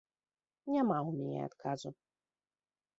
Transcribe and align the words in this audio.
Няма 0.77 0.97
ў 1.07 1.19
мяне 1.19 1.39
адказу. 1.51 1.89